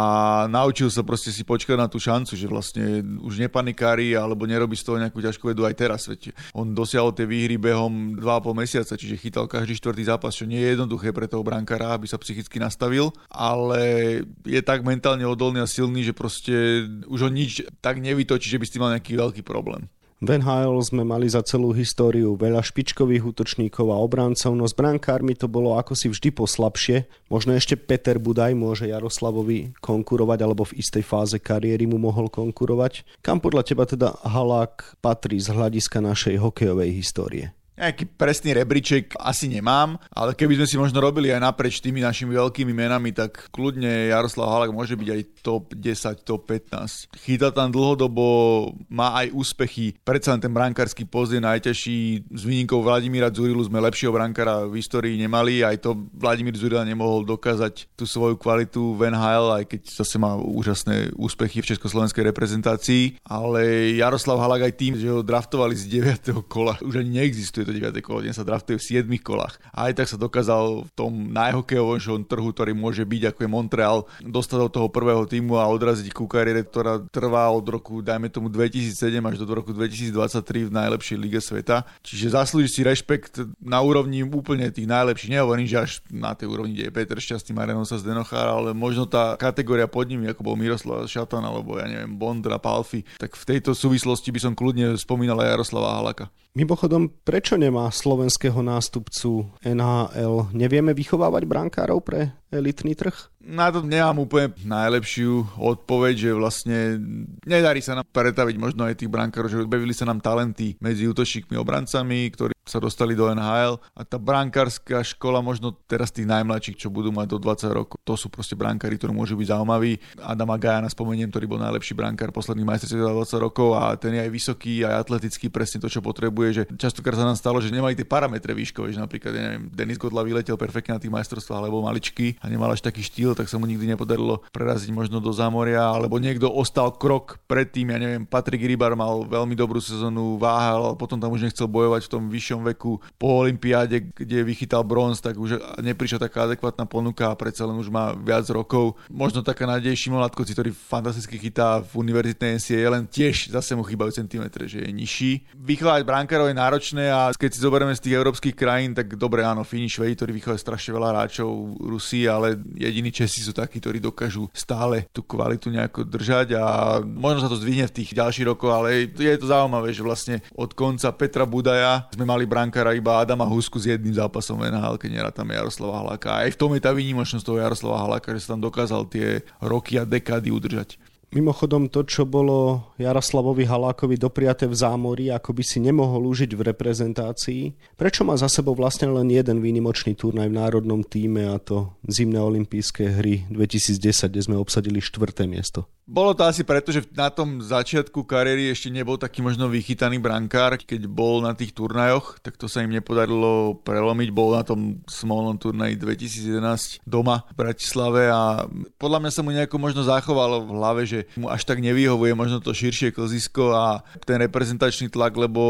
naučil 0.46 0.94
sa 0.94 1.02
proste 1.02 1.34
si 1.34 1.42
počkať 1.42 1.74
na 1.74 1.90
tú 1.90 1.98
šancu, 1.98 2.38
že 2.38 2.46
vlastne 2.46 3.02
už 3.18 3.42
nepanikári 3.42 4.14
alebo 4.14 4.46
nerobí 4.46 4.78
z 4.78 4.86
toho 4.86 5.02
nejakú 5.02 5.18
ťažkú 5.18 5.50
vedu 5.50 5.66
aj 5.66 5.74
teraz. 5.74 6.06
Veď 6.06 6.30
on 6.54 6.70
dosiahol 6.70 7.10
tie 7.10 7.26
výhry 7.26 7.58
behom 7.58 8.14
2,5 8.14 8.62
mesiaca, 8.62 8.94
čiže 8.94 9.18
chytal 9.18 9.50
každý 9.50 9.74
štvrtý 9.74 10.06
zápas, 10.06 10.38
čo 10.38 10.46
nie 10.46 10.62
je 10.62 10.78
jednoduché 10.78 11.10
pre 11.10 11.26
toho 11.26 11.42
brankára, 11.42 11.98
aby 11.98 12.06
sa 12.06 12.14
psychicky 12.22 12.62
nastavil, 12.62 13.10
ale 13.26 14.22
je 14.46 14.62
tak 14.62 14.86
mentálne 14.86 15.26
odolný 15.26 15.58
a 15.58 15.66
silný, 15.66 16.06
že 16.06 16.14
proste 16.14 16.86
už 17.10 17.26
ho 17.26 17.30
nič 17.34 17.66
tak 17.80 18.02
nevytočí, 18.02 18.50
že 18.50 18.58
by 18.60 18.64
s 18.66 18.72
tým 18.74 18.82
mal 18.82 18.92
nejaký 18.92 19.16
veľký 19.16 19.42
problém. 19.46 19.88
V 20.22 20.30
NHL 20.38 20.78
sme 20.86 21.02
mali 21.02 21.26
za 21.26 21.42
celú 21.42 21.74
históriu 21.74 22.38
veľa 22.38 22.62
špičkových 22.62 23.34
útočníkov 23.34 23.90
a 23.90 23.98
obráncov, 23.98 24.54
no 24.54 24.62
s 24.62 24.70
brankármi 24.70 25.34
to 25.34 25.50
bolo 25.50 25.74
ako 25.74 25.98
si 25.98 26.06
vždy 26.06 26.30
poslabšie. 26.30 27.10
Možno 27.26 27.58
ešte 27.58 27.74
Peter 27.74 28.22
Budaj 28.22 28.54
môže 28.54 28.86
Jaroslavovi 28.86 29.74
konkurovať, 29.82 30.38
alebo 30.46 30.62
v 30.62 30.78
istej 30.78 31.02
fáze 31.02 31.42
kariéry 31.42 31.90
mu 31.90 31.98
mohol 31.98 32.30
konkurovať. 32.30 33.18
Kam 33.18 33.42
podľa 33.42 33.66
teba 33.66 33.82
teda 33.82 34.14
Halák 34.22 35.02
patrí 35.02 35.42
z 35.42 35.50
hľadiska 35.50 35.98
našej 35.98 36.38
hokejovej 36.38 37.02
histórie? 37.02 37.50
Nejaký 37.72 38.04
presný 38.20 38.52
rebríček 38.52 39.16
asi 39.16 39.48
nemám, 39.48 39.96
ale 40.12 40.36
keby 40.36 40.60
sme 40.60 40.66
si 40.68 40.76
možno 40.76 41.00
robili 41.00 41.32
aj 41.32 41.40
napreč 41.40 41.80
tými 41.80 42.04
našimi 42.04 42.36
veľkými 42.36 42.68
menami, 42.68 43.16
tak 43.16 43.48
kľudne 43.48 44.12
Jaroslav 44.12 44.52
Halak 44.52 44.76
môže 44.76 44.92
byť 44.92 45.08
aj 45.08 45.20
top 45.40 45.72
10, 45.72 46.20
top 46.20 46.52
15. 46.52 47.16
Chýta 47.16 47.48
tam 47.48 47.72
dlhodobo, 47.72 48.76
má 48.92 49.16
aj 49.24 49.32
úspechy, 49.32 49.96
predsa 50.04 50.36
len 50.36 50.44
ten 50.44 50.52
brankársky 50.52 51.08
post 51.08 51.32
je 51.32 51.40
najťažší. 51.40 52.28
S 52.28 52.42
výnikou 52.44 52.84
Vladimíra 52.84 53.32
Zurilu 53.32 53.64
sme 53.64 53.80
lepšieho 53.80 54.12
brankára 54.12 54.68
v 54.68 54.76
histórii 54.76 55.16
nemali, 55.16 55.64
aj 55.64 55.80
to 55.80 55.96
Vladimír 56.12 56.52
Zurila 56.60 56.84
nemohol 56.84 57.24
dokázať 57.24 57.88
tú 57.96 58.04
svoju 58.04 58.36
kvalitu 58.36 59.00
v 59.00 59.08
NHL, 59.08 59.48
aj 59.48 59.64
keď 59.72 59.80
zase 59.88 60.20
má 60.20 60.36
úžasné 60.36 61.16
úspechy 61.16 61.64
v 61.64 61.72
československej 61.72 62.20
reprezentácii, 62.28 63.24
ale 63.24 63.96
Jaroslav 63.96 64.36
Halak 64.44 64.68
aj 64.68 64.74
tým, 64.76 64.92
že 65.00 65.08
ho 65.08 65.24
draftovali 65.24 65.72
z 65.72 66.04
9. 66.28 66.36
kola, 66.52 66.76
už 66.84 67.00
ani 67.00 67.24
neexistuje 67.24 67.61
je 67.62 67.70
to 67.70 67.78
9. 67.78 68.02
kolo, 68.02 68.26
dnes 68.26 68.34
sa 68.34 68.42
draftuje 68.42 68.76
v 68.76 69.06
7 69.06 69.06
kolách. 69.22 69.62
A 69.70 69.88
aj 69.88 70.02
tak 70.02 70.06
sa 70.10 70.18
dokázal 70.18 70.86
v 70.86 70.90
tom 70.98 71.30
najhokejovom 71.30 72.26
trhu, 72.26 72.48
ktorý 72.50 72.74
môže 72.74 73.06
byť 73.06 73.32
ako 73.32 73.40
je 73.46 73.50
Montreal, 73.50 73.98
dostať 74.22 74.58
do 74.66 74.70
toho 74.70 74.88
prvého 74.90 75.22
týmu 75.24 75.56
a 75.62 75.70
odraziť 75.70 76.10
ku 76.10 76.26
kariére, 76.26 76.66
ktorá 76.66 76.98
trvá 77.08 77.46
od 77.54 77.62
roku, 77.62 78.02
dajme 78.02 78.26
tomu 78.28 78.50
2007 78.50 79.22
až 79.22 79.36
do 79.38 79.46
roku 79.54 79.70
2023 79.70 80.68
v 80.68 80.72
najlepšej 80.74 81.16
lige 81.16 81.38
sveta. 81.38 81.86
Čiže 82.02 82.34
zaslúži 82.34 82.68
si 82.68 82.80
rešpekt 82.82 83.46
na 83.62 83.78
úrovni 83.78 84.26
úplne 84.26 84.68
tých 84.74 84.90
najlepších. 84.90 85.38
Nehovorím, 85.38 85.70
že 85.70 85.78
až 85.78 85.92
na 86.10 86.34
tej 86.34 86.50
úrovni, 86.50 86.74
kde 86.74 86.90
je 86.90 86.96
Peter 86.96 87.18
Šťastný, 87.18 87.54
Mariano 87.54 87.86
sa 87.86 88.00
Zdenochár, 88.00 88.48
ale 88.48 88.70
možno 88.74 89.06
tá 89.06 89.38
kategória 89.38 89.86
pod 89.86 90.10
nimi, 90.10 90.26
ako 90.26 90.42
bol 90.42 90.56
Miroslav 90.58 91.06
Šatan 91.06 91.44
alebo 91.44 91.78
ja 91.78 91.86
neviem, 91.86 92.16
Bondra, 92.16 92.58
Palfi, 92.58 93.06
tak 93.20 93.38
v 93.38 93.44
tejto 93.44 93.76
súvislosti 93.76 94.32
by 94.32 94.40
som 94.40 94.52
kľudne 94.56 94.96
spomínal 94.96 95.38
aj 95.44 95.52
Jaroslava 95.54 96.00
Halaka. 96.00 96.26
Mimochodom, 96.52 97.08
prečo 97.24 97.56
nemá 97.56 97.88
slovenského 97.88 98.60
nástupcu 98.60 99.48
NHL? 99.64 100.52
Nevieme 100.52 100.92
vychovávať 100.92 101.48
brankárov 101.48 102.04
pre 102.04 102.36
elitný 102.52 102.92
trh? 102.92 103.32
Na 103.40 103.72
to 103.72 103.80
nemám 103.80 104.20
úplne 104.20 104.52
najlepšiu 104.60 105.56
odpoveď, 105.56 106.14
že 106.28 106.30
vlastne 106.36 107.00
nedarí 107.48 107.80
sa 107.80 107.96
nám 107.96 108.04
pretaviť 108.04 108.56
možno 108.60 108.84
aj 108.84 109.00
tých 109.00 109.08
brankárov, 109.08 109.48
že 109.48 109.64
objavili 109.64 109.96
sa 109.96 110.04
nám 110.04 110.20
talenty 110.20 110.76
medzi 110.76 111.08
útočníkmi, 111.08 111.56
obrancami, 111.56 112.28
ktorí 112.28 112.51
sa 112.72 112.80
dostali 112.80 113.12
do 113.12 113.28
NHL 113.28 113.76
a 113.92 114.00
tá 114.00 114.16
brankárska 114.16 115.04
škola 115.04 115.44
možno 115.44 115.76
teraz 115.84 116.08
tých 116.08 116.24
najmladších, 116.24 116.80
čo 116.80 116.88
budú 116.88 117.12
mať 117.12 117.36
do 117.36 117.38
20 117.38 117.68
rokov, 117.76 118.00
to 118.00 118.16
sú 118.16 118.32
proste 118.32 118.56
brankári, 118.56 118.96
ktorí 118.96 119.12
môžu 119.12 119.36
byť 119.36 119.52
zaujímaví. 119.52 120.00
Adama 120.24 120.56
Gajana 120.56 120.88
spomeniem, 120.88 121.28
ktorý 121.28 121.44
bol 121.44 121.60
najlepší 121.60 121.92
brankár 121.92 122.32
posledných 122.32 122.64
majstrov 122.64 123.28
20 123.28 123.44
rokov 123.44 123.76
a 123.76 123.92
ten 124.00 124.16
je 124.16 124.20
aj 124.24 124.30
vysoký, 124.32 124.88
aj 124.88 125.04
atletický, 125.04 125.52
presne 125.52 125.84
to, 125.84 125.92
čo 125.92 126.00
potrebuje, 126.00 126.48
že 126.56 126.62
častokrát 126.80 127.20
sa 127.20 127.28
nám 127.28 127.36
stalo, 127.36 127.60
že 127.60 127.68
nemali 127.68 127.92
tie 127.92 128.08
parametre 128.08 128.56
výškové, 128.56 128.96
že 128.96 129.02
napríklad, 129.02 129.32
ja 129.36 129.42
neviem, 129.52 129.68
Denis 129.68 130.00
Godla 130.00 130.24
vyletel 130.24 130.56
perfektne 130.56 130.96
na 130.96 131.02
tých 131.02 131.12
majstrovstvách, 131.12 131.60
alebo 131.60 131.84
maličky 131.84 132.40
a 132.40 132.48
nemal 132.48 132.72
až 132.72 132.80
taký 132.80 133.04
štýl, 133.04 133.36
tak 133.36 133.52
sa 133.52 133.60
mu 133.60 133.68
nikdy 133.68 133.84
nepodarilo 133.92 134.40
preraziť 134.54 134.88
možno 134.94 135.20
do 135.20 135.34
zámoria, 135.34 135.84
alebo 135.84 136.16
niekto 136.16 136.48
ostal 136.48 136.94
krok 136.96 137.42
predtým, 137.44 137.92
ja 137.92 137.98
neviem, 138.00 138.22
Patrik 138.24 138.64
Rybar 138.64 138.96
mal 138.96 139.28
veľmi 139.28 139.52
dobrú 139.52 139.82
sezónu, 139.82 140.40
váhal, 140.40 140.94
potom 140.96 141.18
tam 141.18 141.34
už 141.34 141.50
nechcel 141.50 141.66
bojovať 141.66 142.06
v 142.06 142.12
tom 142.12 142.22
vyššom 142.30 142.61
veku. 142.64 142.98
Po 143.18 143.42
olympiáde, 143.42 144.14
kde 144.14 144.46
vychytal 144.46 144.86
bronz, 144.86 145.20
tak 145.20 145.38
už 145.38 145.58
neprišla 145.82 146.26
taká 146.28 146.46
adekvátna 146.46 146.86
ponuka 146.86 147.30
a 147.30 147.38
predsa 147.38 147.66
len 147.66 147.78
už 147.78 147.90
má 147.90 148.14
viac 148.14 148.46
rokov. 148.50 148.96
Možno 149.10 149.42
taká 149.42 149.66
nádej 149.66 149.94
Šimon 149.98 150.22
Latkoci, 150.22 150.54
ktorý 150.54 150.70
fantasticky 150.72 151.38
chytá 151.38 151.82
v 151.82 152.06
univerzitnej 152.06 152.58
NCAA, 152.58 152.94
len 152.94 153.04
tiež 153.06 153.52
zase 153.52 153.74
mu 153.74 153.82
chýbajú 153.82 154.14
centimetre, 154.14 154.66
že 154.70 154.82
je 154.86 154.90
nižší. 154.90 155.32
Vychovať 155.56 156.02
brankárov 156.06 156.50
je 156.50 156.56
náročné 156.56 157.04
a 157.10 157.30
keď 157.34 157.50
si 157.52 157.60
zoberieme 157.60 157.94
z 157.94 158.02
tých 158.02 158.16
európskych 158.18 158.54
krajín, 158.54 158.94
tak 158.94 159.14
dobre, 159.18 159.42
áno, 159.42 159.66
Fíni, 159.66 159.90
Švedi, 159.90 160.14
ktorí 160.18 160.32
vychovajú 160.38 160.60
strašne 160.60 160.92
veľa 160.94 161.08
hráčov, 161.14 161.48
Rusi, 161.82 162.28
ale 162.28 162.58
jediní 162.76 163.10
Česi 163.10 163.42
sú 163.42 163.50
takí, 163.56 163.80
ktorí 163.82 163.98
dokážu 163.98 164.48
stále 164.54 165.08
tú 165.10 165.24
kvalitu 165.24 165.72
nejako 165.72 166.04
držať 166.06 166.54
a 166.58 166.64
možno 167.02 167.44
sa 167.44 167.50
to 167.50 167.58
zdvihne 167.58 167.88
v 167.88 167.96
tých 168.02 168.14
ďalších 168.14 168.48
rokoch, 168.48 168.72
ale 168.72 169.08
je 169.10 169.38
to 169.38 169.48
zaujímavé, 169.48 169.90
že 169.90 170.04
vlastne 170.04 170.36
od 170.54 170.72
konca 170.76 171.08
Petra 171.14 171.44
Budaja 171.48 172.06
sme 172.12 172.28
mali 172.28 172.44
brankára 172.52 172.92
iba 172.92 173.16
Adama 173.16 173.48
Husku 173.48 173.80
s 173.80 173.88
jedným 173.88 174.12
zápasom 174.12 174.60
NHL, 174.60 175.00
keď 175.00 175.32
tam 175.32 175.48
Jaroslava 175.48 176.04
Halaka. 176.04 176.44
Aj 176.44 176.52
v 176.52 176.60
tom 176.60 176.76
je 176.76 176.84
tá 176.84 176.92
výnimočnosť 176.92 177.40
toho 177.40 177.64
Jaroslava 177.64 178.04
Halaka, 178.04 178.36
že 178.36 178.44
sa 178.44 178.52
tam 178.52 178.68
dokázal 178.68 179.08
tie 179.08 179.40
roky 179.64 179.96
a 179.96 180.04
dekády 180.04 180.52
udržať. 180.52 181.00
Mimochodom 181.32 181.88
to, 181.88 182.04
čo 182.04 182.28
bolo 182.28 182.92
Jaroslavovi 183.00 183.64
Halákovi 183.64 184.20
dopriate 184.20 184.68
v 184.68 184.76
zámori, 184.76 185.32
ako 185.32 185.56
by 185.56 185.64
si 185.64 185.80
nemohol 185.80 186.28
užiť 186.28 186.52
v 186.52 186.60
reprezentácii. 186.60 187.62
Prečo 187.96 188.20
má 188.20 188.36
za 188.36 188.52
sebou 188.52 188.76
vlastne 188.76 189.08
len 189.08 189.32
jeden 189.32 189.64
výnimočný 189.64 190.12
turnaj 190.12 190.52
v 190.52 190.58
národnom 190.60 191.00
týme 191.00 191.48
a 191.48 191.56
to 191.56 191.96
zimné 192.04 192.36
olympijské 192.36 193.16
hry 193.16 193.48
2010, 193.48 194.28
kde 194.28 194.44
sme 194.44 194.60
obsadili 194.60 195.00
štvrté 195.00 195.48
miesto? 195.48 195.88
Bolo 196.02 196.36
to 196.36 196.44
asi 196.44 196.66
preto, 196.66 196.92
že 196.92 197.06
na 197.16 197.32
tom 197.32 197.62
začiatku 197.64 198.26
kariéry 198.28 198.68
ešte 198.68 198.92
nebol 198.92 199.16
taký 199.16 199.40
možno 199.40 199.70
vychytaný 199.72 200.20
brankár, 200.20 200.76
keď 200.76 201.08
bol 201.08 201.40
na 201.40 201.56
tých 201.56 201.72
turnajoch, 201.72 202.42
tak 202.44 202.60
to 202.60 202.68
sa 202.68 202.84
im 202.84 202.92
nepodarilo 202.92 203.80
prelomiť. 203.80 204.28
Bol 204.34 204.58
na 204.58 204.66
tom 204.66 205.00
smolnom 205.08 205.56
turnaji 205.56 205.96
2011 205.96 207.00
doma 207.06 207.46
v 207.48 207.54
Bratislave 207.54 208.28
a 208.28 208.66
podľa 209.00 209.18
mňa 209.24 209.30
sa 209.32 209.40
mu 209.40 209.54
nejako 209.54 209.76
možno 209.80 210.02
zachovalo 210.04 210.66
v 210.66 210.74
hlave, 210.74 211.02
že 211.06 211.21
mu 211.38 211.46
až 211.46 211.62
tak 211.62 211.78
nevyhovuje 211.78 212.34
možno 212.34 212.58
to 212.58 212.74
širšie 212.74 213.14
klzisko 213.14 213.70
a 213.70 214.02
ten 214.26 214.42
reprezentačný 214.42 215.06
tlak, 215.06 215.38
lebo 215.38 215.62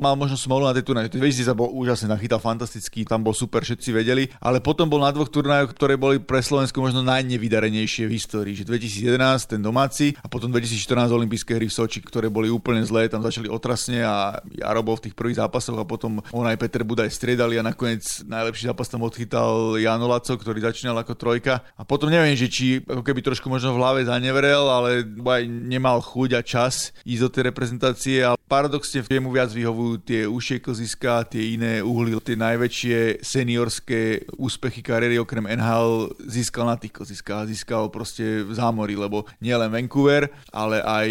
mal 0.00 0.16
možno 0.16 0.40
smolu 0.40 0.64
na 0.64 0.72
tej 0.72 0.88
turnaji. 0.88 1.12
2010 1.12 1.52
bol 1.52 1.68
úžasne, 1.68 2.08
nachytal 2.08 2.40
fantastický, 2.40 3.04
tam 3.04 3.20
bol 3.20 3.36
super, 3.36 3.60
všetci 3.60 3.92
vedeli, 3.92 4.32
ale 4.40 4.64
potom 4.64 4.88
bol 4.88 5.04
na 5.04 5.12
dvoch 5.12 5.28
turnajoch, 5.28 5.76
ktoré 5.76 6.00
boli 6.00 6.16
pre 6.24 6.40
Slovensko 6.40 6.80
možno 6.80 7.04
najnevydarenejšie 7.04 8.08
v 8.08 8.12
histórii, 8.16 8.56
že 8.56 8.64
2011 8.64 9.44
ten 9.44 9.60
dom 9.60 9.74
domáci 9.74 10.14
a 10.22 10.30
potom 10.30 10.54
2014 10.54 11.10
olympijské 11.10 11.58
hry 11.58 11.66
v 11.66 11.74
Soči, 11.74 11.98
ktoré 11.98 12.30
boli 12.30 12.46
úplne 12.46 12.86
zlé, 12.86 13.10
tam 13.10 13.26
začali 13.26 13.50
otrasne 13.50 14.06
a 14.06 14.38
Jaro 14.54 14.86
bol 14.86 14.94
v 15.02 15.10
tých 15.10 15.18
prvých 15.18 15.42
zápasoch 15.42 15.74
a 15.74 15.82
potom 15.82 16.22
on 16.30 16.46
aj 16.46 16.54
Peter 16.62 16.86
Budaj 16.86 17.10
striedali 17.10 17.58
a 17.58 17.66
nakoniec 17.66 18.22
najlepší 18.22 18.70
zápas 18.70 18.86
tam 18.86 19.02
odchytal 19.02 19.74
Jano 19.82 20.06
Laco, 20.06 20.38
ktorý 20.38 20.62
začínal 20.62 20.94
ako 21.02 21.18
trojka 21.18 21.66
a 21.74 21.82
potom 21.82 22.06
neviem, 22.06 22.38
že 22.38 22.46
či 22.46 22.78
ako 22.86 23.02
keby 23.02 23.18
trošku 23.26 23.50
možno 23.50 23.74
v 23.74 23.82
hlave 23.82 24.00
zaneverel, 24.06 24.70
ale 24.70 24.93
aj 25.02 25.42
nemal 25.48 26.04
chuť 26.04 26.30
a 26.36 26.40
čas 26.44 26.92
ísť 27.08 27.22
do 27.24 27.30
tej 27.32 27.42
reprezentácie 27.50 28.20
a 28.22 28.36
paradoxne 28.44 29.00
mu 29.18 29.32
viac 29.32 29.48
vyhovujú 29.48 29.94
tie 30.04 30.22
užšie 30.28 30.60
klziska, 30.60 31.24
tie 31.32 31.56
iné 31.56 31.80
uhly, 31.80 32.12
tie 32.20 32.36
najväčšie 32.36 33.24
seniorské 33.24 34.28
úspechy 34.36 34.84
kariéry 34.84 35.16
okrem 35.16 35.48
NHL 35.48 36.12
získal 36.28 36.68
na 36.68 36.76
tých 36.76 36.92
klziskách, 36.92 37.48
získal 37.48 37.88
proste 37.88 38.44
v 38.44 38.52
zámori, 38.52 38.94
lebo 38.94 39.24
nielen 39.40 39.72
Vancouver, 39.72 40.28
ale 40.52 40.84
aj 40.84 41.08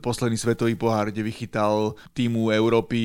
posledný 0.00 0.40
svetový 0.40 0.74
pohár, 0.74 1.12
kde 1.12 1.20
vychytal 1.20 1.92
týmu 2.16 2.48
Európy 2.50 2.98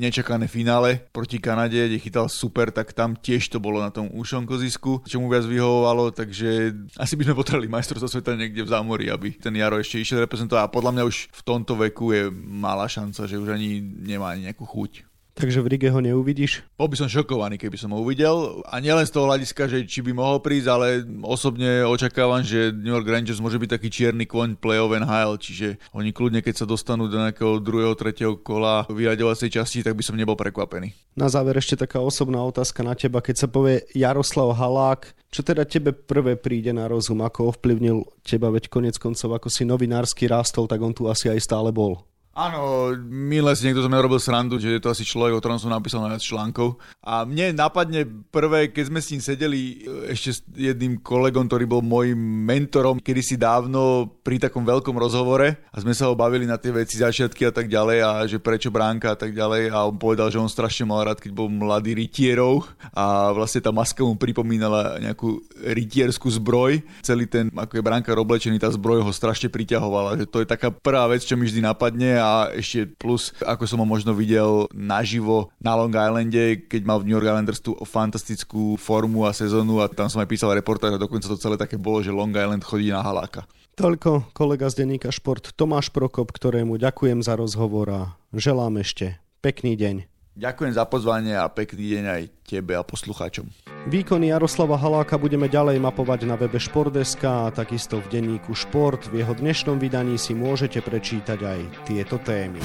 nečakané 0.00 0.48
finále 0.48 1.04
proti 1.12 1.36
Kanade, 1.36 1.76
kde 1.86 2.00
chytal 2.00 2.26
super, 2.32 2.72
tak 2.72 2.96
tam 2.96 3.12
tiež 3.14 3.52
to 3.52 3.60
bolo 3.60 3.84
na 3.84 3.92
tom 3.92 4.08
úšom 4.08 4.48
kozisku, 4.48 5.04
čo 5.04 5.20
mu 5.20 5.28
viac 5.28 5.44
vyhovovalo, 5.44 6.16
takže 6.16 6.72
asi 6.96 7.14
by 7.14 7.28
sme 7.28 7.36
potrebovali 7.36 7.68
majstrovstvo 7.68 8.08
sveta 8.08 8.32
niekde 8.34 8.64
v 8.64 8.72
zámori, 8.72 9.06
aby 9.12 9.35
ten 9.40 9.54
Jaro 9.56 9.80
ešte 9.80 10.00
išiel 10.00 10.24
reprezentovať 10.24 10.62
a 10.66 10.72
podľa 10.72 10.92
mňa 10.92 11.02
už 11.08 11.16
v 11.32 11.42
tomto 11.42 11.74
veku 11.78 12.12
je 12.12 12.28
malá 12.32 12.86
šanca, 12.90 13.24
že 13.24 13.40
už 13.40 13.54
ani 13.56 13.80
nemá 13.80 14.34
ani 14.34 14.50
nejakú 14.50 14.66
chuť. 14.66 15.15
Takže 15.36 15.60
v 15.60 15.76
Rige 15.76 15.92
ho 15.92 16.00
neuvidíš? 16.00 16.64
Bol 16.80 16.88
by 16.88 16.96
som 16.96 17.12
šokovaný, 17.12 17.60
keby 17.60 17.76
som 17.76 17.92
ho 17.92 18.00
uvidel. 18.00 18.64
A 18.72 18.80
nielen 18.80 19.04
z 19.04 19.12
toho 19.12 19.28
hľadiska, 19.28 19.68
že 19.68 19.84
či 19.84 20.00
by 20.00 20.16
mohol 20.16 20.40
prísť, 20.40 20.68
ale 20.72 21.04
osobne 21.20 21.84
očakávam, 21.84 22.40
že 22.40 22.72
New 22.72 22.88
York 22.88 23.04
Rangers 23.04 23.36
môže 23.36 23.60
byť 23.60 23.76
taký 23.76 23.92
čierny 23.92 24.24
kôň 24.24 24.56
play-off 24.56 24.96
NHL, 24.96 25.36
čiže 25.36 25.76
oni 25.92 26.16
kľudne, 26.16 26.40
keď 26.40 26.64
sa 26.64 26.66
dostanú 26.66 27.12
do 27.12 27.20
nejakého 27.20 27.60
druhého, 27.60 27.92
tretieho 27.92 28.40
kola 28.40 28.88
vyraďovacej 28.88 29.60
časti, 29.60 29.84
tak 29.84 29.92
by 29.92 30.00
som 30.00 30.16
nebol 30.16 30.40
prekvapený. 30.40 30.96
Na 31.20 31.28
záver 31.28 31.60
ešte 31.60 31.84
taká 31.84 32.00
osobná 32.00 32.40
otázka 32.40 32.80
na 32.80 32.96
teba. 32.96 33.20
Keď 33.20 33.36
sa 33.36 33.48
povie 33.52 33.84
Jaroslav 33.92 34.56
Halák, 34.56 35.12
čo 35.28 35.44
teda 35.44 35.68
tebe 35.68 35.92
prvé 35.92 36.40
príde 36.40 36.72
na 36.72 36.88
rozum, 36.88 37.20
ako 37.20 37.52
ovplyvnil 37.52 38.08
teba, 38.24 38.48
veď 38.48 38.72
konec 38.72 38.96
koncov, 38.96 39.36
ako 39.36 39.52
si 39.52 39.68
novinársky 39.68 40.32
rástol, 40.32 40.64
tak 40.64 40.80
on 40.80 40.96
tu 40.96 41.12
asi 41.12 41.28
aj 41.28 41.44
stále 41.44 41.68
bol. 41.76 42.08
Áno, 42.36 42.92
milé 43.08 43.48
si 43.56 43.64
niekto 43.64 43.80
zo 43.80 43.88
mňa 43.88 44.04
robil 44.04 44.20
srandu, 44.20 44.60
že 44.60 44.76
je 44.76 44.82
to 44.84 44.92
asi 44.92 45.08
človek, 45.08 45.32
o 45.32 45.40
ktorom 45.40 45.56
som 45.56 45.72
napísal 45.72 46.04
najviac 46.04 46.20
článkov. 46.20 46.76
A 47.00 47.24
mne 47.24 47.56
napadne 47.56 48.04
prvé, 48.28 48.68
keď 48.68 48.92
sme 48.92 49.00
s 49.00 49.08
ním 49.08 49.22
sedeli 49.24 49.88
ešte 50.12 50.36
s 50.36 50.38
jedným 50.52 51.00
kolegom, 51.00 51.48
ktorý 51.48 51.64
bol 51.64 51.80
môjim 51.80 52.20
mentorom 52.20 53.00
kedysi 53.00 53.40
dávno 53.40 54.12
pri 54.20 54.36
takom 54.36 54.68
veľkom 54.68 55.00
rozhovore 55.00 55.48
a 55.48 55.76
sme 55.80 55.96
sa 55.96 56.12
ho 56.12 56.14
bavili 56.18 56.44
na 56.44 56.60
tie 56.60 56.76
veci, 56.76 57.00
začiatky 57.00 57.48
a 57.48 57.52
tak 57.56 57.72
ďalej 57.72 57.98
a 58.04 58.10
že 58.28 58.36
prečo 58.36 58.68
bránka 58.68 59.16
a 59.16 59.16
tak 59.16 59.32
ďalej 59.32 59.72
a 59.72 59.88
on 59.88 59.96
povedal, 59.96 60.28
že 60.28 60.36
on 60.36 60.52
strašne 60.52 60.84
mal 60.84 61.08
rád, 61.08 61.24
keď 61.24 61.32
bol 61.32 61.48
mladý 61.48 61.96
rytierov 61.96 62.68
a 62.92 63.32
vlastne 63.32 63.64
tá 63.64 63.72
maska 63.72 64.04
mu 64.04 64.12
pripomínala 64.12 65.00
nejakú 65.00 65.40
rytierskú 65.64 66.28
zbroj. 66.36 66.84
Celý 67.00 67.24
ten, 67.24 67.48
ako 67.56 67.80
je 67.80 67.86
bránkar 67.86 68.20
oblečený, 68.20 68.60
tá 68.60 68.68
zbroj 68.68 69.08
ho 69.08 69.12
strašne 69.16 69.48
priťahovala, 69.48 70.20
že 70.20 70.28
to 70.28 70.44
je 70.44 70.52
taká 70.52 70.68
prvá 70.68 71.08
vec, 71.08 71.24
čo 71.24 71.32
mi 71.40 71.48
vždy 71.48 71.64
napadne 71.64 72.25
a 72.26 72.50
ešte 72.50 72.90
plus, 72.98 73.30
ako 73.38 73.64
som 73.70 73.78
ho 73.78 73.86
možno 73.86 74.10
videl 74.10 74.66
naživo 74.74 75.54
na 75.62 75.78
Long 75.78 75.94
Islande, 75.94 76.66
keď 76.66 76.82
mal 76.82 76.98
v 76.98 77.06
New 77.06 77.14
York 77.14 77.30
Islanders 77.30 77.62
tú 77.62 77.78
fantastickú 77.86 78.74
formu 78.74 79.22
a 79.22 79.30
sezónu 79.30 79.78
a 79.78 79.86
tam 79.86 80.10
som 80.10 80.18
aj 80.18 80.30
písal 80.30 80.58
reportáž 80.58 80.98
a 80.98 81.02
dokonca 81.02 81.30
to 81.30 81.38
celé 81.38 81.54
také 81.54 81.78
bolo, 81.78 82.02
že 82.02 82.10
Long 82.10 82.34
Island 82.34 82.66
chodí 82.66 82.90
na 82.90 83.06
haláka. 83.06 83.46
Toľko 83.76 84.32
kolega 84.32 84.72
z 84.72 84.82
denníka 84.82 85.12
Šport 85.12 85.52
Tomáš 85.52 85.92
Prokop, 85.92 86.32
ktorému 86.32 86.80
ďakujem 86.80 87.20
za 87.20 87.36
rozhovor 87.36 87.86
a 87.92 88.02
želám 88.32 88.80
ešte 88.80 89.20
pekný 89.44 89.76
deň. 89.76 90.15
Ďakujem 90.36 90.72
za 90.76 90.84
pozvanie 90.84 91.32
a 91.32 91.48
pekný 91.48 91.96
deň 91.96 92.04
aj 92.12 92.22
tebe 92.44 92.76
a 92.76 92.84
poslucháčom. 92.84 93.48
Výkony 93.88 94.28
Jaroslava 94.28 94.76
Haláka 94.76 95.16
budeme 95.16 95.48
ďalej 95.48 95.80
mapovať 95.80 96.28
na 96.28 96.36
webe 96.36 96.60
Športdeska 96.60 97.48
a 97.48 97.52
takisto 97.54 98.04
v 98.04 98.20
denníku 98.20 98.52
Šport. 98.52 99.08
V 99.08 99.24
jeho 99.24 99.32
dnešnom 99.32 99.80
vydaní 99.80 100.20
si 100.20 100.36
môžete 100.36 100.84
prečítať 100.84 101.40
aj 101.40 101.60
tieto 101.88 102.20
témy. 102.20 102.60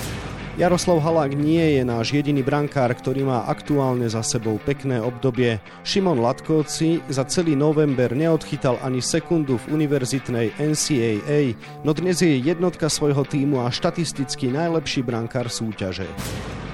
Jaroslav 0.60 1.00
Halák 1.00 1.32
nie 1.32 1.80
je 1.80 1.88
náš 1.88 2.12
jediný 2.12 2.44
brankár, 2.44 2.92
ktorý 2.92 3.24
má 3.24 3.48
aktuálne 3.48 4.12
za 4.12 4.20
sebou 4.20 4.60
pekné 4.60 5.00
obdobie. 5.00 5.64
Šimon 5.88 6.20
Latkovci 6.20 7.00
za 7.08 7.24
celý 7.24 7.56
november 7.56 8.12
neodchytal 8.12 8.84
ani 8.84 9.00
sekundu 9.00 9.56
v 9.64 9.80
univerzitnej 9.80 10.60
NCAA, 10.60 11.56
no 11.88 11.96
dnes 11.96 12.20
je 12.20 12.36
jednotka 12.36 12.92
svojho 12.92 13.24
týmu 13.24 13.64
a 13.64 13.72
štatisticky 13.72 14.52
najlepší 14.52 15.08
brankár 15.08 15.48
súťaže. 15.48 16.04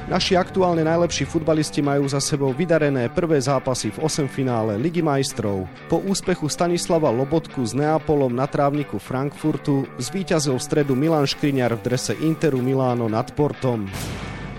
Naši 0.08 0.40
aktuálne 0.40 0.88
najlepší 0.88 1.28
futbalisti 1.28 1.84
majú 1.84 2.08
za 2.08 2.24
sebou 2.24 2.56
vydarené 2.56 3.12
prvé 3.12 3.44
zápasy 3.44 3.92
v 3.92 4.08
8 4.08 4.32
finále 4.32 4.80
Ligy 4.80 5.04
majstrov. 5.04 5.68
Po 5.92 6.00
úspechu 6.00 6.48
Stanislava 6.48 7.12
Lobotku 7.12 7.60
s 7.60 7.76
Neapolom 7.76 8.32
na 8.32 8.48
trávniku 8.48 9.04
Frankfurtu 9.04 9.84
zvíťazil 10.00 10.56
v 10.56 10.64
stredu 10.64 10.96
Milan 10.96 11.28
Škriňar 11.28 11.76
v 11.76 11.92
drese 11.92 12.16
Interu 12.24 12.64
Miláno 12.64 13.12
nad 13.12 13.36
Portom. 13.36 13.84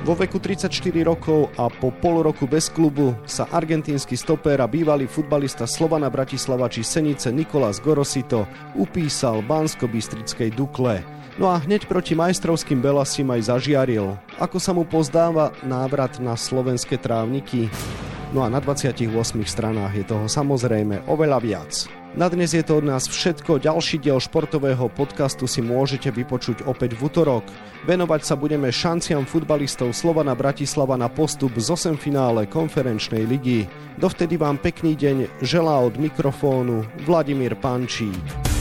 Vo 0.09 0.17
veku 0.17 0.41
34 0.41 0.73
rokov 1.05 1.53
a 1.61 1.69
po 1.69 1.93
pol 1.93 2.25
roku 2.25 2.49
bez 2.49 2.73
klubu 2.73 3.13
sa 3.29 3.45
argentínsky 3.53 4.17
stoper 4.17 4.57
a 4.57 4.65
bývalý 4.65 5.05
futbalista 5.05 5.69
Slovana 5.69 6.09
Bratislava 6.09 6.65
či 6.65 6.81
Senice 6.81 7.29
Nikolás 7.29 7.77
Gorosito 7.77 8.49
upísal 8.73 9.45
Bansko-Bystrickej 9.45 10.57
Dukle. 10.57 11.05
No 11.37 11.53
a 11.53 11.61
hneď 11.61 11.85
proti 11.85 12.17
majstrovským 12.17 12.81
Belasim 12.81 13.29
aj 13.29 13.53
zažiaril. 13.53 14.17
Ako 14.41 14.57
sa 14.57 14.73
mu 14.73 14.89
pozdáva 14.89 15.53
návrat 15.61 16.17
na 16.25 16.41
slovenské 16.41 16.97
trávniky? 16.97 17.69
No 18.33 18.41
a 18.41 18.49
na 18.49 18.65
28 18.65 19.13
stranách 19.45 19.93
je 19.93 20.05
toho 20.09 20.25
samozrejme 20.25 21.05
oveľa 21.05 21.37
viac. 21.45 21.98
Na 22.19 22.27
dnes 22.27 22.51
je 22.51 22.67
to 22.67 22.83
od 22.83 22.85
nás 22.91 23.07
všetko. 23.07 23.63
Ďalší 23.63 24.03
diel 24.03 24.19
športového 24.19 24.91
podcastu 24.91 25.47
si 25.47 25.63
môžete 25.63 26.11
vypočuť 26.11 26.67
opäť 26.67 26.99
v 26.99 27.07
útorok. 27.07 27.47
Venovať 27.87 28.27
sa 28.27 28.35
budeme 28.35 28.75
šanciam 28.75 29.23
futbalistov 29.23 29.95
Slovana 29.95 30.35
Bratislava 30.35 30.99
na 30.99 31.07
postup 31.07 31.55
z 31.55 31.71
8 31.71 31.95
finále 31.95 32.51
konferenčnej 32.51 33.23
ligy. 33.23 33.71
Dovtedy 34.03 34.35
vám 34.35 34.59
pekný 34.59 34.99
deň 34.99 35.47
želá 35.47 35.79
od 35.79 35.95
mikrofónu 35.95 36.83
Vladimír 37.07 37.55
Pančík. 37.55 38.58